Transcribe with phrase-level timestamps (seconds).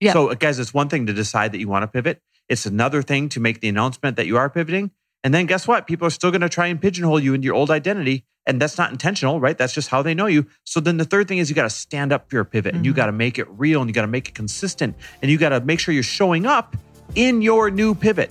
[0.00, 0.12] Yeah.
[0.12, 2.20] So, guys, it's one thing to decide that you want to pivot.
[2.48, 4.90] It's another thing to make the announcement that you are pivoting.
[5.24, 5.86] And then guess what?
[5.86, 8.24] People are still going to try and pigeonhole you into your old identity.
[8.46, 9.58] And that's not intentional, right?
[9.58, 10.46] That's just how they know you.
[10.62, 12.84] So then the third thing is you got to stand up for your pivot and
[12.84, 12.96] you Mhm.
[12.96, 15.48] got to make it real and you got to make it consistent and you got
[15.48, 16.76] to make sure you're showing up
[17.16, 18.30] in your new pivot.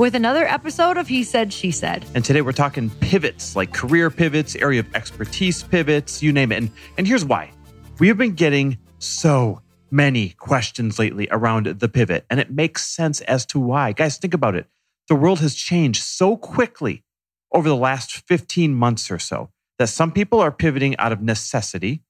[0.00, 2.06] With another episode of He Said, She Said.
[2.14, 6.56] And today we're talking pivots, like career pivots, area of expertise pivots, you name it.
[6.56, 7.50] And, and here's why.
[7.98, 13.20] We have been getting so many questions lately around the pivot, and it makes sense
[13.20, 13.92] as to why.
[13.92, 14.68] Guys, think about it.
[15.10, 17.04] The world has changed so quickly
[17.52, 22.04] over the last 15 months or so that some people are pivoting out of necessity.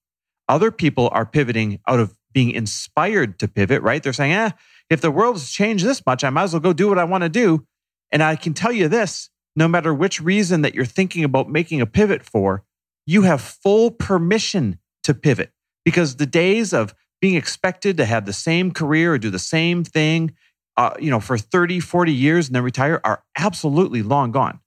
[0.49, 4.01] Other people are pivoting out of being inspired to pivot, right?
[4.01, 4.51] They're saying, eh,
[4.89, 7.25] if the world's changed this much, I might as well go do what I want
[7.25, 7.67] to do.
[8.13, 11.81] And I can tell you this no matter which reason that you're thinking about making
[11.81, 12.65] a pivot for,
[13.07, 15.51] you have full permission to pivot
[15.85, 19.85] because the days of being expected to have the same career or do the same
[19.85, 20.35] thing,
[20.77, 24.61] uh, you know, for 30, 40 years and then retire are absolutely long gone.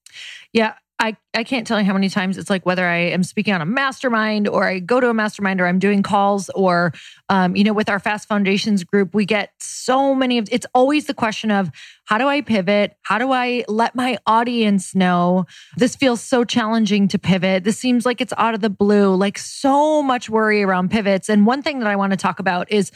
[0.51, 0.73] Yeah.
[0.99, 3.61] I, I can't tell you how many times it's like whether I am speaking on
[3.61, 6.93] a mastermind or I go to a mastermind or I'm doing calls or,
[7.29, 11.05] um, you know, with our Fast Foundations group, we get so many of it's always
[11.07, 11.71] the question of
[12.05, 12.95] how do I pivot?
[13.01, 15.45] How do I let my audience know
[15.77, 17.63] this feels so challenging to pivot?
[17.63, 21.29] This seems like it's out of the blue, like so much worry around pivots.
[21.29, 22.91] And one thing that I want to talk about is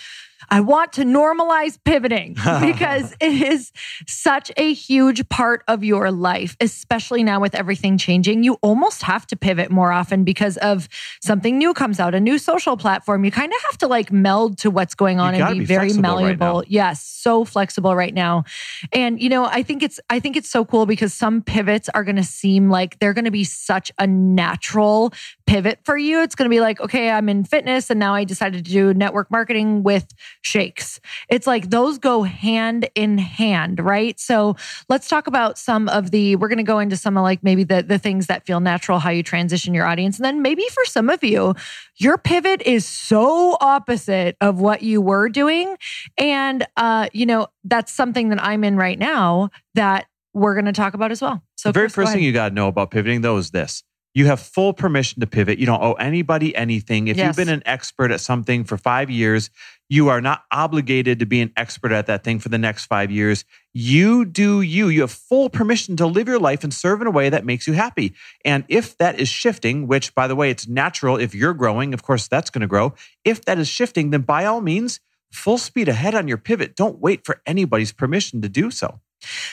[0.49, 3.71] I want to normalize pivoting because it is
[4.05, 8.26] such a huge part of your life, especially now with everything changing.
[8.27, 10.87] You almost have to pivot more often because of
[11.21, 13.25] something new comes out, a new social platform.
[13.25, 15.89] You kind of have to like meld to what's going on and be, be very
[15.89, 16.63] flexible right malleable.
[16.67, 18.43] yes, so flexible right now.
[18.91, 22.03] And you know, I think it's I think it's so cool because some pivots are
[22.03, 25.13] going to seem like they're going to be such a natural
[25.47, 26.21] pivot for you.
[26.21, 28.93] It's going to be like, okay, I'm in fitness and now I decided to do
[28.93, 30.05] network marketing with
[30.41, 30.99] shakes.
[31.29, 34.19] It's like those go hand in hand, right?
[34.19, 34.55] So
[34.89, 37.63] let's talk about some of the, we're going to go into some of like maybe
[37.63, 40.17] the, the things that feel natural, how you transition your audience.
[40.17, 41.55] And then maybe for some of you,
[41.95, 45.77] your pivot is so opposite of what you were doing.
[46.17, 50.73] And, uh, you know, that's something that I'm in right now that we're going to
[50.73, 51.41] talk about as well.
[51.55, 53.83] So the very Chris, first thing you got to know about pivoting, though, is this.
[54.17, 55.59] You have full permission to pivot.
[55.59, 57.07] You don't owe anybody anything.
[57.07, 57.27] If Yes.
[57.27, 59.51] you've been an expert at something for five years,
[59.89, 63.11] you are not obligated to be an expert at that thing for the next five
[63.11, 63.45] years.
[63.75, 64.89] You do you.
[64.89, 67.67] You have full permission to live your life and serve in a way that makes
[67.67, 68.15] you happy.
[68.43, 72.01] And if that is shifting, which by the way, it's natural if you're growing, of
[72.01, 72.95] course, that's going to grow.
[73.23, 74.99] If that is shifting, then by all means,
[75.31, 76.75] full speed ahead on your pivot.
[76.75, 78.99] Don't wait for anybody's permission to do so.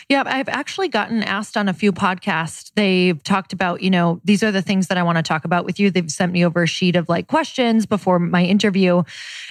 [0.08, 2.70] Yeah, I've actually gotten asked on a few podcasts.
[2.75, 5.64] They've talked about, you know, these are the things that I want to talk about
[5.64, 5.91] with you.
[5.91, 9.03] They've sent me over a sheet of like questions before my interview.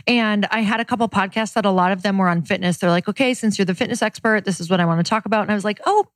[0.05, 2.77] And I had a couple podcasts that a lot of them were on fitness.
[2.77, 5.25] They're like, okay, since you're the fitness expert, this is what I want to talk
[5.25, 5.41] about.
[5.41, 6.07] And I was like, oh,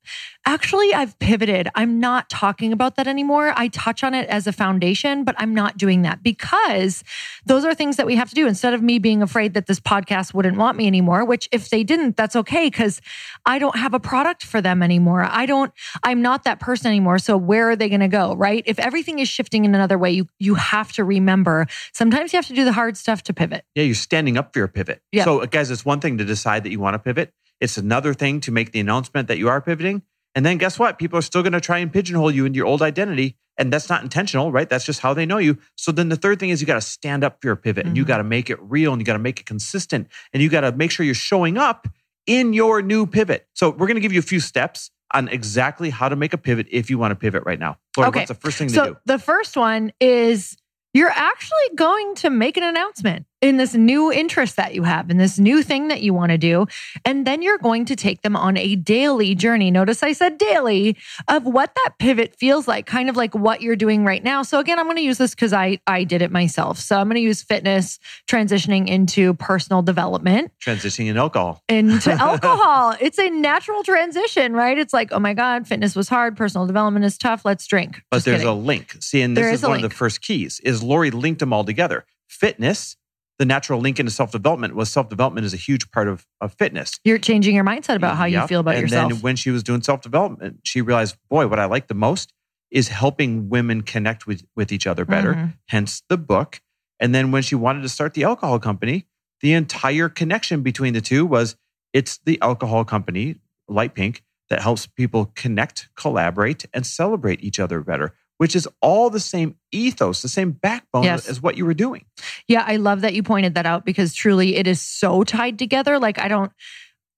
[0.46, 1.68] actually, I've pivoted.
[1.74, 3.52] I'm not talking about that anymore.
[3.56, 7.02] I touch on it as a foundation, but I'm not doing that because
[7.46, 9.80] those are things that we have to do instead of me being afraid that this
[9.80, 13.00] podcast wouldn't want me anymore, which if they didn't, that's okay because
[13.44, 15.24] I don't have a product for them anymore.
[15.28, 15.72] I don't,
[16.02, 17.18] I'm not that person anymore.
[17.18, 18.34] So where are they going to go?
[18.34, 18.62] Right.
[18.66, 22.46] If everything is shifting in another way, you, you have to remember sometimes you have
[22.46, 23.64] to do the hard stuff to pivot.
[23.74, 25.02] Yeah, you're standing up for your pivot.
[25.12, 25.24] Yeah.
[25.24, 27.32] So, guys, it's one thing to decide that you want to pivot.
[27.60, 30.02] It's another thing to make the announcement that you are pivoting.
[30.34, 30.98] And then guess what?
[30.98, 33.36] People are still going to try and pigeonhole you into your old identity.
[33.56, 34.68] And that's not intentional, right?
[34.68, 35.58] That's just how they know you.
[35.74, 37.96] So then the third thing is you got to stand up for your pivot and
[37.96, 38.08] you Mhm.
[38.08, 40.60] got to make it real and you got to make it consistent and you got
[40.60, 41.88] to make sure you're showing up
[42.28, 43.48] in your new pivot.
[43.54, 46.38] So we're going to give you a few steps on exactly how to make a
[46.38, 47.78] pivot if you want to pivot right now.
[47.98, 48.20] Okay.
[48.20, 48.96] what's the first thing to So do?
[49.06, 50.56] the first one is
[50.92, 53.24] you're actually going to make an announcement.
[53.40, 56.38] In this new interest that you have, in this new thing that you want to
[56.38, 56.66] do.
[57.04, 59.70] And then you're going to take them on a daily journey.
[59.70, 60.96] Notice I said daily
[61.28, 64.42] of what that pivot feels like, kind of like what you're doing right now.
[64.42, 66.78] So again, I'm going to use this because I, I did it myself.
[66.78, 72.96] So I'm going to use fitness transitioning into personal development, transitioning in alcohol, into alcohol.
[73.00, 74.76] It's a natural transition, right?
[74.78, 76.36] It's like, oh my God, fitness was hard.
[76.36, 77.44] Personal development is tough.
[77.44, 78.02] Let's drink.
[78.10, 78.48] But Just there's kidding.
[78.48, 78.96] a link.
[79.00, 81.64] See, and this is, is one of the first keys is Lori linked them all
[81.64, 82.04] together.
[82.28, 82.96] Fitness,
[83.38, 86.98] the natural link into self-development was self-development is a huge part of, of fitness.
[87.04, 89.04] You're changing your mindset about how you feel about and yourself.
[89.04, 92.32] And then when she was doing self-development, she realized, boy, what I like the most
[92.70, 95.34] is helping women connect with, with each other better.
[95.34, 95.54] Mhm.
[95.68, 96.60] Hence the book.
[97.00, 99.06] And then when she wanted to start the alcohol company,
[99.40, 101.56] the entire connection between the two was
[101.92, 103.36] it's the alcohol company,
[103.68, 109.10] Light Pink, that helps people connect, collaborate, and celebrate each other better, which is all
[109.10, 111.28] the same ethos, the same backbone Yes.
[111.28, 112.04] as what you were doing.
[112.48, 115.98] Yeah, I love that you pointed that out because truly it is so tied together.
[115.98, 116.50] Like I don't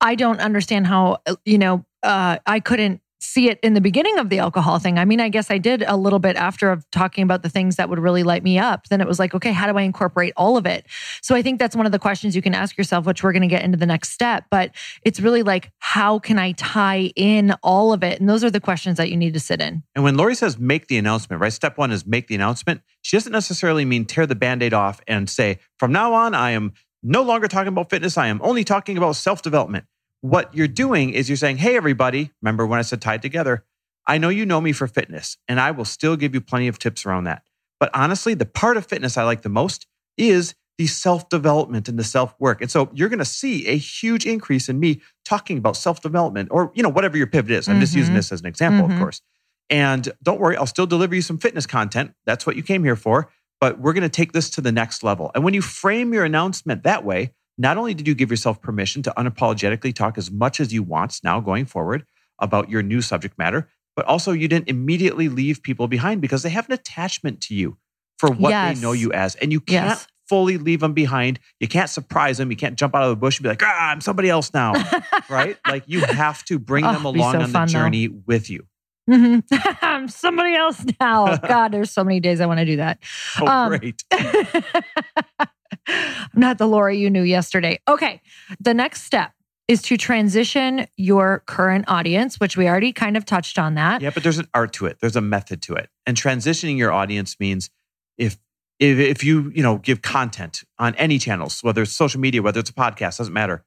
[0.00, 4.18] I don't understand how uh, you know uh I couldn't see it in the beginning
[4.18, 4.98] of the alcohol thing.
[4.98, 7.76] I mean, I guess I did a little bit after of talking about the things
[7.76, 8.88] that would really light me up.
[8.88, 10.86] Then it was like, okay, how do I incorporate all of it?
[11.22, 13.42] So I think that's one of the questions you can ask yourself, which we're going
[13.42, 14.72] to get into the next step, but
[15.02, 18.20] it's really like how can I tie in all of it?
[18.20, 19.82] And those are the questions that you need to sit in.
[19.94, 21.52] And when Lori says make the announcement, right?
[21.52, 22.80] Step one is make the announcement.
[23.02, 26.52] She doesn't necessarily mean tear the band aid off and say, from now on, I
[26.52, 26.72] am
[27.02, 28.16] no longer talking about fitness.
[28.16, 29.86] I am only talking about self development.
[30.22, 33.64] What you're doing is you're saying, hey, everybody, remember when I said tied together?
[34.06, 36.78] I know you know me for fitness, and I will still give you plenty of
[36.78, 37.42] tips around that.
[37.78, 39.86] But honestly, the part of fitness I like the most
[40.18, 42.60] is the self development and the self work.
[42.60, 46.48] And so you're going to see a huge increase in me talking about self development
[46.50, 47.68] or, you know, whatever your pivot is.
[47.68, 48.18] I'm just using Mhm.
[48.18, 48.92] this as an example, Mhm.
[48.92, 49.22] of course.
[49.70, 52.12] And don't worry, I'll still deliver you some fitness content.
[52.26, 53.30] That's what you came here for.
[53.60, 55.30] But we're going to take this to the next level.
[55.34, 59.02] And when you frame your announcement that way, not only did you give yourself permission
[59.02, 62.04] to unapologetically talk as much as you want now going forward
[62.38, 66.48] about your new subject matter, but also you didn't immediately leave people behind because they
[66.48, 67.76] have an attachment to you
[68.18, 68.76] for what Yes.
[68.78, 69.34] they know you as.
[69.36, 70.06] And you can't Yes.
[70.26, 71.38] fully leave them behind.
[71.58, 72.50] You can't surprise them.
[72.50, 74.72] You can't jump out of the bush and be like, ah, I'm somebody else now,
[75.28, 75.58] right?
[75.66, 77.66] Like you have to bring Oh, them along so on the though.
[77.66, 78.64] journey with you.
[79.10, 79.42] Mhm.
[79.82, 81.36] I'm somebody else now.
[81.48, 82.98] God, there's so many days I want to do that.
[83.40, 84.04] Oh, Um, great.
[84.12, 85.46] I'm
[86.34, 87.80] not the Laura you knew yesterday.
[87.88, 88.20] Okay.
[88.60, 89.32] The next step
[89.68, 94.02] is to transition your current audience, which we already kind of touched on that.
[94.02, 94.98] Yeah, but there's an art to it.
[95.00, 95.88] There's a method to it.
[96.06, 97.70] And transitioning your audience means
[98.18, 98.38] if
[98.78, 102.60] if, if you you know give content on any channels, whether it's social media, whether
[102.60, 103.64] it's a podcast, doesn't matter.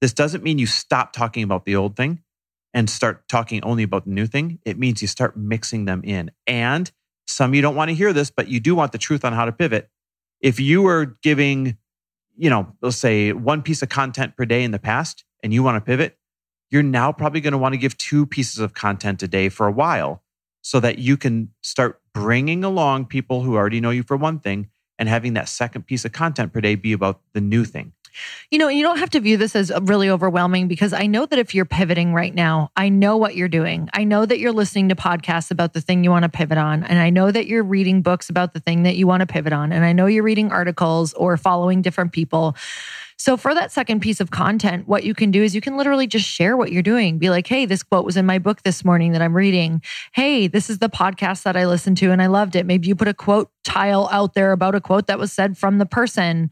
[0.00, 2.22] This doesn't mean you stop talking about the old thing
[2.72, 4.58] and start talking only about the new thing.
[4.64, 6.30] It means you start mixing them in.
[6.46, 6.90] And
[7.26, 9.44] some you don't want to hear this, but you do want the truth on how
[9.44, 9.88] to pivot.
[10.40, 11.76] If you were giving,
[12.36, 15.62] you know, let's say one piece of content per day in the past and you
[15.62, 16.16] want to pivot,
[16.70, 19.66] you're now probably going to want to give two pieces of content a day for
[19.66, 20.22] a while
[20.62, 24.68] so that you can start bringing along people who already know you for one thing
[24.98, 27.92] and having that second piece of content per day be about the new thing.
[28.50, 31.38] You know, you don't have to view this as really overwhelming because I know that
[31.38, 33.88] if you're pivoting right now, I know what you're doing.
[33.92, 36.84] I know that you're listening to podcasts about the thing you want to pivot on.
[36.84, 39.52] And I know that you're reading books about the thing that you want to pivot
[39.52, 39.72] on.
[39.72, 42.56] And I know you're reading articles or following different people.
[43.20, 46.06] So, for that second piece of content, what you can do is you can literally
[46.06, 47.18] just share what you're doing.
[47.18, 49.82] Be like, hey, this quote was in my book this morning that I'm reading.
[50.12, 52.64] Hey, this is the podcast that I listened to and I loved it.
[52.64, 55.76] Maybe you put a quote tile out there about a quote that was said from
[55.76, 56.50] the person.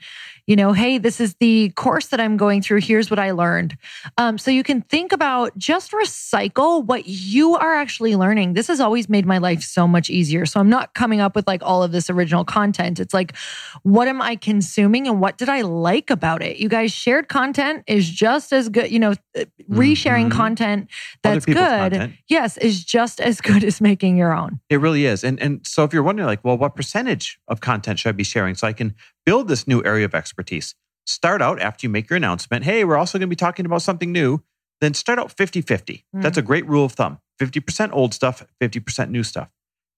[0.49, 2.81] You know, hey, this is the course that I'm going through.
[2.81, 3.77] Here's what I learned.
[4.17, 8.55] Um, so you can think about just recycle what you are actually learning.
[8.55, 10.47] This has always made my life so much easier.
[10.47, 12.99] So I'm not coming up with like all of this original content.
[12.99, 13.37] It's like,
[13.83, 16.57] what am I consuming and what did I like about it?
[16.57, 18.91] You guys, shared content is just as good.
[18.91, 20.33] You know, uh, resharing Mhm.
[20.33, 20.89] content
[21.23, 22.15] that's good, content.
[22.27, 24.61] yes, is just as good as making your own.
[24.71, 25.25] It really is.
[25.25, 28.25] And and so if you're wondering like, well, what percentage of content should I be
[28.25, 28.95] sharing so I can
[29.29, 30.75] build this new area of expertise?
[31.05, 33.83] Start out after you make your announcement, hey, we're also going to be talking about
[33.83, 34.43] something new.
[34.81, 36.05] Then start out 50-50.
[36.15, 36.47] That's a mm-hmm.
[36.47, 37.19] great rule of thumb.
[37.39, 39.51] 50% old stuff, 50% new stuff.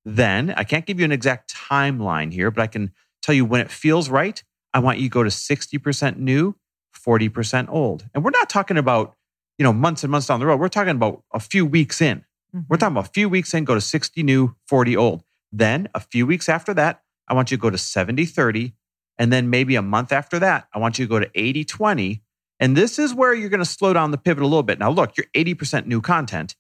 [0.05, 2.91] Then I can't give you an exact timeline here, but I can
[3.23, 4.43] tell you when it feels right,
[4.75, 6.57] I want you to go to 60% new,
[6.93, 8.09] 40% old.
[8.13, 9.15] And we're not talking about,
[9.59, 10.59] you know, months and months down the road.
[10.59, 12.25] We're talking about a few weeks in.
[12.53, 12.75] We're mm-hmm.
[12.75, 15.23] talking about a few weeks in, go to 60 new, 40 old.
[15.53, 18.75] Then a few weeks after that, I want you to go to 70 30.
[19.19, 22.23] And then maybe a month after that, I want you to go to 80 20.
[22.59, 24.79] And this is where you're going to slow down the pivot a little bit.
[24.79, 26.57] Now, look, you're 80% new content,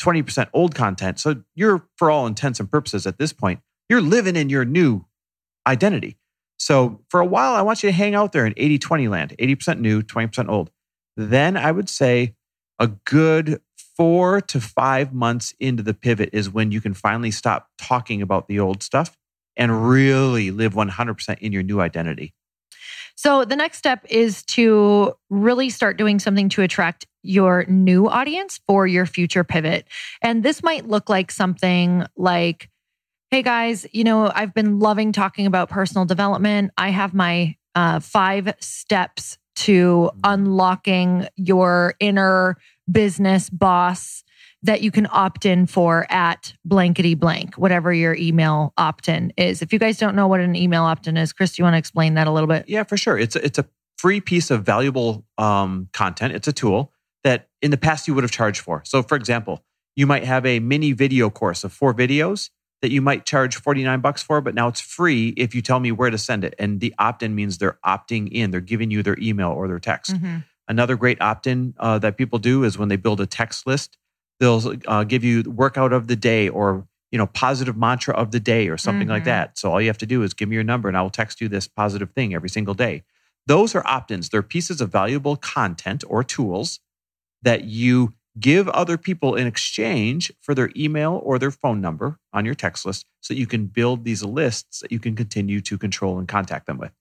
[0.00, 1.18] 20% old content.
[1.18, 5.04] So you're, for all intents and purposes at this point, you're living in your new
[5.66, 6.16] identity.
[6.58, 9.34] So for a while, I want you to hang out there in 80 20 land,
[9.38, 10.70] 80% new, 20% old.
[11.16, 12.36] Then I would say
[12.78, 13.60] a good
[13.96, 18.48] four to five months into the pivot is when you can finally stop talking about
[18.48, 19.16] the old stuff
[19.56, 22.34] and really live 100% in your new identity.
[23.14, 28.60] So the next step is to really start doing something to attract your new audience
[28.66, 29.86] for your future pivot.
[30.22, 32.68] And this might look like something like,
[33.30, 36.72] hey guys, you know, I've been loving talking about personal development.
[36.76, 42.56] I have my uh, five steps to unlocking your inner
[42.90, 44.24] business boss
[44.62, 49.60] that you can opt in for at blankety blank, whatever your email opt in is.
[49.60, 51.74] If you guys don't know what an email opt in is, Chris, do you want
[51.74, 52.68] to explain that a little bit?
[52.68, 53.18] Yeah, for sure.
[53.18, 53.66] It's a, it's a
[53.98, 56.34] free piece of valuable um, content.
[56.34, 56.92] It's a tool
[57.24, 58.82] that in the past you would have charged for.
[58.84, 59.64] So, for example,
[59.96, 62.50] you might have a mini video course of four videos
[62.82, 65.92] that you might charge 49 bucks for, but now it's free if you tell me
[65.92, 66.54] where to send it.
[66.58, 69.78] And the opt in means they're opting in, they're giving you their email or their
[69.78, 70.14] text.
[70.14, 70.38] Mm-hmm.
[70.68, 73.98] Another great opt in uh, that people do is when they build a text list,
[74.40, 78.40] they'll uh, give you workout of the day or you know positive mantra of the
[78.40, 79.26] day or something like Mhm.
[79.26, 79.58] that.
[79.58, 81.40] So all you have to do is give me your number and I will text
[81.40, 83.02] you this positive thing every single day.
[83.46, 84.28] Those are opt ins.
[84.28, 86.80] They're pieces of valuable content or tools
[87.42, 92.46] that you give other people in exchange for their email or their phone number on
[92.46, 96.18] your text list so you can build these lists that you can continue to control
[96.18, 96.92] and contact them with.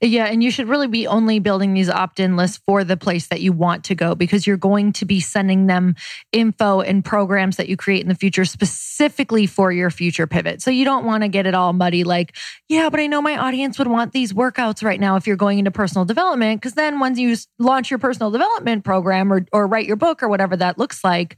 [0.00, 3.40] Yeah, and you should really be only building these opt-in lists for the place that
[3.40, 5.94] you want to go because you're going to be sending them
[6.32, 10.62] info and programs that you create in the future specifically for your future pivot.
[10.62, 12.36] So you don't want to get it all muddy like,
[12.68, 15.58] yeah, but I know my audience would want these workouts right now if you're going
[15.58, 19.86] into personal development because then once you launch your personal development program or or write
[19.86, 21.36] your book or whatever that looks like,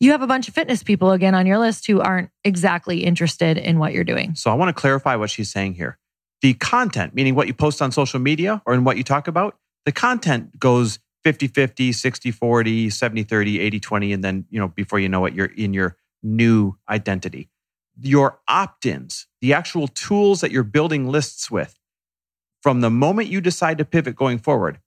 [0.00, 3.58] you have a bunch of fitness people again on your list who aren't exactly interested
[3.58, 4.34] in what you're doing.
[4.34, 5.98] So I want to clarify what she's saying here.
[6.42, 9.56] The content, meaning what you post on social media or in what you talk about,
[9.84, 14.12] the content goes 50 50, 60 40, 70 30, 80 20.
[14.12, 17.48] And then, you know, before you know it, you're in your new identity.
[18.00, 21.78] Your opt ins, the actual tools that you're building lists with,
[22.62, 24.80] from the moment you decide to pivot going forward,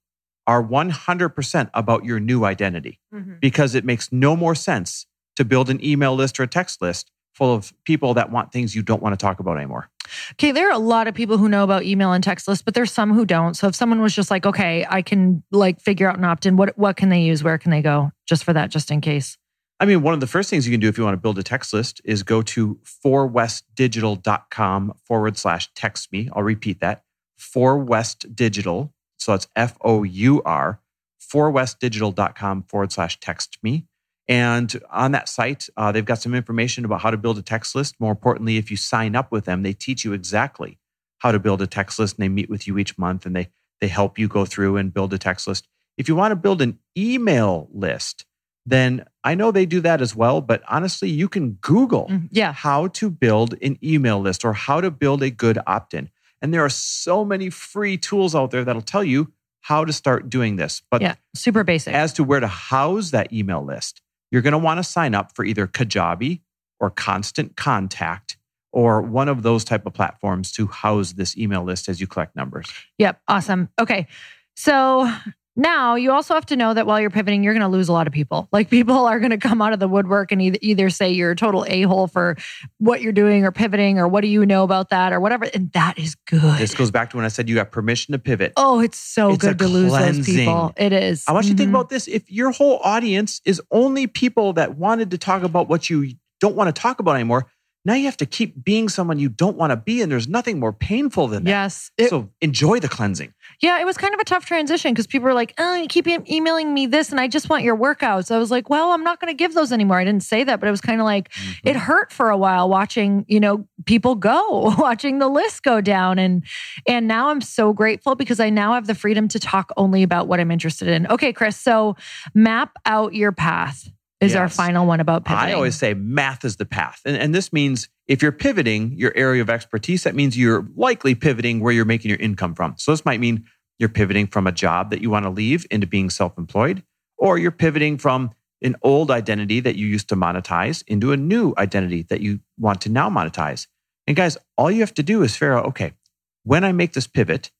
[0.46, 3.34] are 100% about your new identity mm-hmm.
[3.40, 7.10] because it makes no more sense to build an email list or a text list
[7.32, 9.90] full of people that want things you don't want to talk about anymore.
[10.32, 12.74] Okay, there are a lot of people who know about email and text lists, but
[12.74, 13.54] there's some who don't.
[13.54, 16.76] So if someone was just like, okay, I can like figure out an opt-in, what
[16.76, 17.44] what can they use?
[17.44, 18.10] Where can they go?
[18.26, 19.38] Just for that, just in case.
[19.78, 21.38] I mean, one of the first things you can do if you want to build
[21.38, 26.28] a text list is go to fourwestdigital.com forward slash text me.
[26.34, 27.04] I'll repeat that.
[27.38, 28.92] Four West Digital.
[29.16, 30.80] So it's F O U R,
[31.20, 33.86] fourwestdigital.com forward slash text me.
[34.30, 37.74] And on that site, uh, they've got some information about how to build a text
[37.74, 37.96] list.
[37.98, 40.78] More importantly, if you sign up with them, they teach you exactly
[41.18, 43.48] how to build a text list and they meet with you each month and they,
[43.80, 45.66] they help you go through and build a text list.
[45.98, 48.24] If you want to build an email list,
[48.64, 50.40] then I know they do that as well.
[50.40, 52.52] But honestly, you can Google Mm, Yeah.
[52.52, 56.08] how to build an email list or how to build a good opt in.
[56.40, 59.32] And there are so many free tools out there that'll tell you
[59.62, 60.80] how to start doing this.
[60.88, 61.14] But Yeah.
[61.34, 61.92] Super basic.
[61.94, 65.34] as to where to house that email list, you're going to want to sign up
[65.34, 66.40] for either Kajabi
[66.78, 68.36] or Constant Contact
[68.72, 72.36] or one of those type of platforms to house this email list as you collect
[72.36, 72.70] numbers.
[72.98, 73.20] Yep.
[73.28, 73.68] Awesome.
[73.78, 74.06] Okay.
[74.54, 75.12] So
[75.60, 77.92] now you also have to know that while you're pivoting, you're going to lose a
[77.92, 78.48] lot of people.
[78.50, 81.32] Like people are going to come out of the woodwork and either, either say you're
[81.32, 82.36] a total a hole for
[82.78, 85.44] what you're doing or pivoting or what do you know about that or whatever.
[85.52, 86.58] And that is good.
[86.58, 88.54] This goes back to when I said you got permission to pivot.
[88.56, 90.72] oh, it's so It's good to lose those people.
[90.76, 91.24] It is.
[91.28, 91.74] I want you to think Mhm.
[91.74, 92.08] about this.
[92.08, 96.56] If your whole audience is only people that wanted to talk about what you don't
[96.56, 97.46] want to talk about anymore,
[97.84, 100.02] now you have to keep being someone you don't want to be.
[100.02, 101.50] And there's nothing more painful than that.
[101.50, 101.90] Yes.
[101.96, 103.32] It- so enjoy the cleansing.
[103.62, 106.06] Yeah, it was kind of a tough transition because people were like, "Oh, you keep
[106.06, 109.02] e- emailing me this, and I just want your workouts." I was like, "Well, I'm
[109.04, 111.04] not going to give those anymore." I didn't say that, but it was kind of
[111.04, 111.68] like Mm-hmm.
[111.68, 116.18] it hurt for a while watching, you know, people go, watching the list go down,
[116.18, 116.44] and
[116.86, 120.26] and now I'm so grateful because I now have the freedom to talk only about
[120.28, 121.06] what I'm interested in.
[121.08, 121.96] Okay, Chris, so
[122.34, 123.90] map out your path
[124.20, 125.48] is our final one about pivoting.
[125.48, 127.00] I always say math is the path.
[127.04, 131.14] And, and this means if you're pivoting your area of expertise, that means you're likely
[131.14, 132.74] pivoting where you're making your income from.
[132.76, 133.46] So this might mean
[133.78, 136.82] you're pivoting from a job that you want to leave into being self employed,
[137.16, 141.54] or you're pivoting from an old identity that you used to monetize into a new
[141.56, 143.66] identity that you want to now monetize.
[144.06, 145.94] And guys, all you have to do is figure out okay,
[146.42, 147.50] when I make this pivot,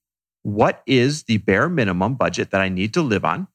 [0.43, 3.49] what is the bare minimum budget that I need to live on?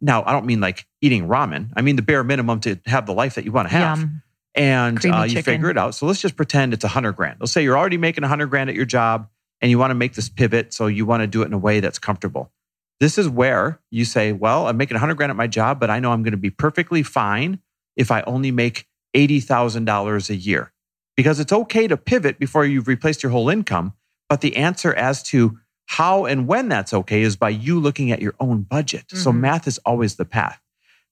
[0.00, 1.70] Now, I don't mean like eating ramen.
[1.76, 3.98] I mean the bare minimum to have the life that you want to have.
[3.98, 4.22] Yum.
[4.54, 5.54] And uh, you chicken.
[5.54, 5.94] figure it out.
[5.94, 7.38] So let's just pretend it's a hundred grand.
[7.40, 9.28] Let's say you're already making a hundred grand at your job.
[9.60, 10.72] and you want to make this pivot.
[10.72, 12.50] So you want to do it in a way that's comfortable.
[12.98, 15.90] This is where you say, well, I'm making a 100 grand at my job, but
[15.90, 17.60] I know I'm going to be perfectly fine
[17.96, 20.72] if I only make $80,000 a year.
[21.16, 23.94] Because it's okay to pivot before you've replaced your whole income.
[24.28, 25.58] But the answer as to
[25.90, 29.08] how and when that's okay is by you looking at your own budget.
[29.08, 29.18] Mm-hmm.
[29.18, 30.60] So math is always the path.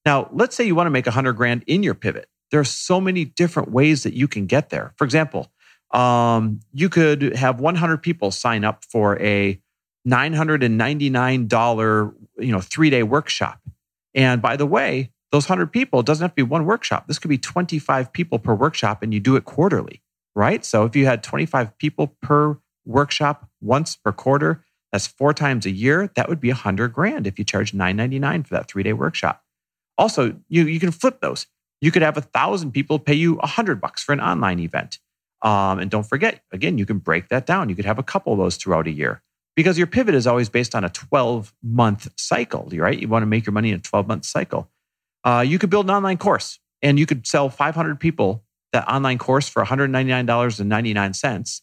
[0.07, 2.29] Now, let's say you want to make 100 grand in your pivot.
[2.53, 4.93] There are so many different ways that you can get there.
[4.95, 5.51] For example,
[5.91, 9.61] um, you could have 100 people sign up for a
[10.07, 13.61] $999, you know, three day workshop.
[14.15, 17.09] And by the way, those 100 people, it doesn't have to be one workshop.
[17.09, 20.03] This could be 25 people per workshop and you do it quarterly,
[20.37, 20.65] right?
[20.65, 25.71] So if you had 25 people per workshop once per quarter, that's four times a
[25.71, 26.11] year.
[26.17, 29.43] That would be a 100 grand if you charge 999 for that three day workshop.
[29.97, 31.47] Also, you, you can flip those.
[31.81, 34.99] You could have a thousand people pay you a 100 bucks for an online event.
[35.43, 37.69] Um, and don't forget, again, you can break that down.
[37.69, 39.23] You could have a couple of those throughout a year
[39.55, 42.99] because your pivot is always based on a 12 month cycle, right?
[42.99, 44.71] You want to make your money in a 12 month cycle.
[45.25, 49.19] Uh, you could build an online course and you could sell 500 people that online
[49.19, 51.61] course for $199.99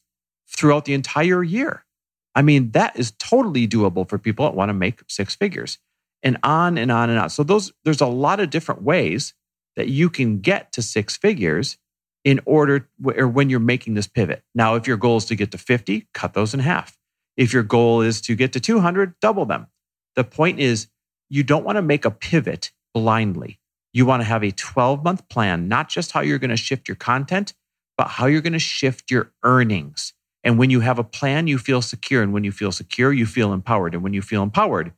[0.48, 1.86] throughout the entire year.
[2.35, 5.79] I mean, that is totally doable for people that want to make six figures
[6.21, 7.29] and on and on and on.
[7.29, 9.33] So those there's a lot of different ways
[9.75, 11.77] that you can get to six figures
[12.25, 14.43] in order or when you're making this pivot.
[14.53, 16.97] Now, if your goal is to get to 50, cut those in half.
[17.37, 19.67] If your goal is to get to 200, double them.
[20.15, 20.87] The point is,
[21.29, 23.59] you don't want to make a pivot blindly.
[23.93, 26.87] You want to have a 12 month plan, not just how you're going to shift
[26.87, 27.53] your content,
[27.97, 30.13] but how you're going to shift your earnings.
[30.45, 32.21] And when you have a plan, you feel secure.
[32.21, 33.95] And when you feel secure, you feel empowered.
[33.95, 34.93] And when you feel empowered,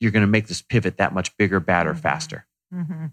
[0.00, 2.00] you're going to make this pivot that much bigger, badder, mm-hmm.
[2.00, 2.46] faster.
[2.74, 3.06] Mm-hmm.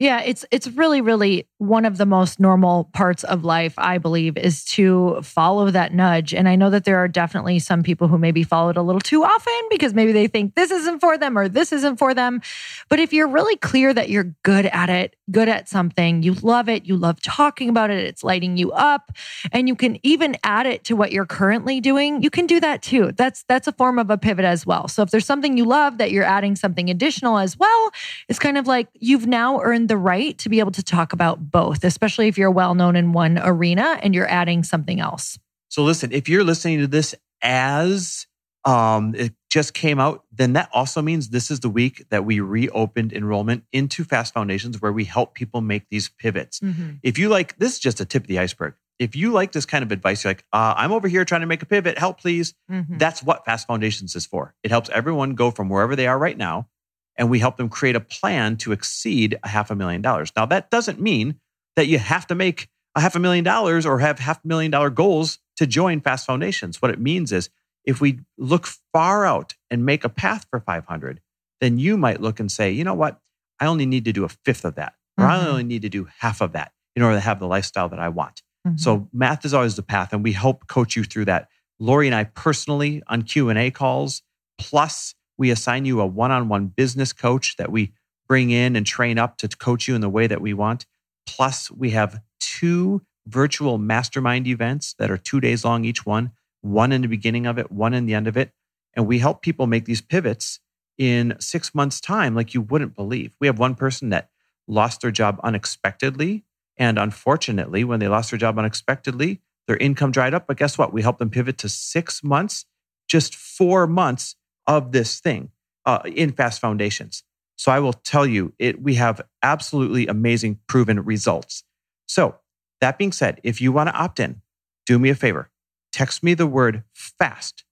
[0.00, 4.38] Yeah, it's it's really really one of the most normal parts of life, I believe,
[4.38, 6.32] is to follow that nudge.
[6.32, 9.02] And I know that there are definitely some people who maybe follow it a little
[9.02, 12.40] too often because maybe they think this isn't for them or this isn't for them.
[12.88, 16.70] But if you're really clear that you're good at it, good at something, you love
[16.70, 19.12] it, you love talking about it, it's lighting you up,
[19.52, 22.80] and you can even add it to what you're currently doing, you can do that
[22.80, 23.12] too.
[23.12, 24.88] That's that's a form of a pivot as well.
[24.88, 27.90] So if there's something you love that you're adding something additional as well,
[28.30, 31.50] it's kind of like you've now earned the right to be able to talk about
[31.50, 35.36] both, especially if you're well known in one arena and you're adding something else.
[35.68, 38.28] So, listen, if you're listening to this as
[38.64, 42.38] um, it just came out, then that also means this is the week that we
[42.38, 46.60] reopened enrollment into Fast Foundations, where we help people make these pivots.
[46.60, 46.92] Mm-hmm.
[47.02, 48.74] If you like, this is just a tip of the iceberg.
[49.00, 51.48] If you like this kind of advice, you're like, uh, I'm over here trying to
[51.48, 52.54] make a pivot, help please.
[52.70, 52.98] Mm-hmm.
[52.98, 54.54] That's what Fast Foundations is for.
[54.62, 56.68] It helps everyone go from wherever they are right now
[57.16, 60.32] and we help them create a plan to exceed a half a million dollars.
[60.36, 61.40] Now, that doesn't mean
[61.76, 64.70] that you have to make a half a million dollars or have half a million
[64.70, 66.80] dollar goals to join Fast Foundations.
[66.80, 67.50] What it means is
[67.84, 71.20] if we look far out and make a path for 500,
[71.60, 73.20] then you might look and say, you know what?
[73.58, 75.46] I only need to do a fifth of that, or mm-hmm.
[75.46, 77.98] I only need to do half of that in order to have the lifestyle that
[77.98, 78.42] I want.
[78.66, 78.78] Mm-hmm.
[78.78, 81.48] So math is always the path, and we help coach you through that.
[81.78, 84.22] Lori and I personally on Q and A calls,
[84.58, 87.94] plus we assign you a one on one business coach that we
[88.28, 90.84] bring in and train up to coach you in the way that we want.
[91.26, 96.92] Plus, we have two virtual mastermind events that are two days long each one, one
[96.92, 98.52] in the beginning of it, one in the end of it.
[98.92, 100.60] And we help people make these pivots
[100.98, 103.32] in six months' time, like you wouldn't believe.
[103.40, 104.28] We have one person that
[104.68, 106.44] lost their job unexpectedly.
[106.76, 110.46] And unfortunately, when they lost their job unexpectedly, their income dried up.
[110.46, 110.92] But guess what?
[110.92, 112.66] We helped them pivot to six months,
[113.08, 114.36] just four months
[114.70, 115.50] of this thing
[115.84, 117.24] uh, in Fast Foundations.
[117.56, 121.64] So I will tell you, it we have absolutely amazing proven results.
[122.06, 122.36] So
[122.80, 124.42] that being said, if you want to opt in,
[124.86, 125.50] do me a favor.
[125.92, 127.64] Text me the word fast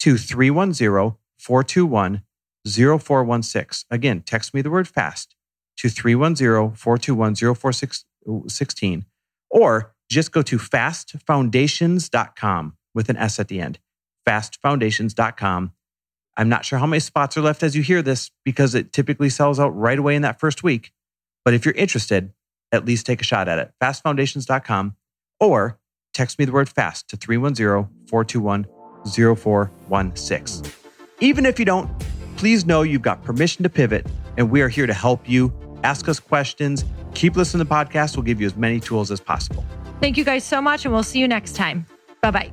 [0.00, 2.22] to 310 421
[2.66, 3.86] 0416.
[3.90, 5.34] Again, text me the word fast
[5.78, 9.06] to 310 421 0416
[9.48, 13.78] or just go to fastfoundations.com with an S at the end.
[14.28, 15.72] Fastfoundations.com
[16.36, 19.30] I'm not sure how many spots are left as you hear this because it typically
[19.30, 20.92] sells out right away in that first week.
[21.44, 22.32] But if you're interested,
[22.72, 23.72] at least take a shot at it.
[23.82, 24.96] Fastfoundations.com
[25.40, 25.78] or
[26.12, 28.66] text me the word fast to 310 421
[29.06, 30.72] 0416.
[31.20, 31.90] Even if you don't,
[32.36, 35.52] please know you've got permission to pivot and we are here to help you.
[35.82, 36.84] Ask us questions.
[37.14, 38.16] Keep listening to the podcast.
[38.16, 39.64] We'll give you as many tools as possible.
[40.00, 41.86] Thank you guys so much, and we'll see you next time.
[42.20, 42.52] Bye bye.